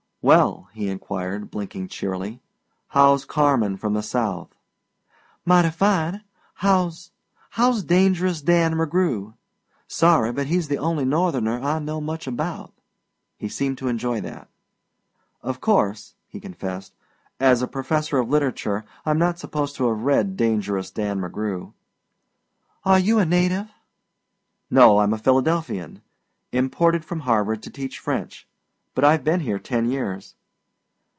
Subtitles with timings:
[0.23, 2.41] "Well," he inquired, blinking cheerily,
[2.89, 4.53] "how's Carmen from the South?"
[5.45, 6.23] "Mighty fine.
[6.53, 7.09] How's
[7.49, 9.33] how's Dangerous Dan McGrew?
[9.87, 12.71] Sorry, but he's the only Northerner I know much about."
[13.39, 14.47] He seemed to enjoy that.
[15.41, 16.93] "Of course," he confessed,
[17.39, 21.73] "as a professor of literature I'm not supposed to have read Dangerous Dan McGrew."
[22.85, 23.71] "Are you a native?"
[24.69, 26.03] "No, I'm a Philadelphian.
[26.51, 28.47] Imported from Harvard to teach French.
[28.93, 30.35] But I've been here ten years."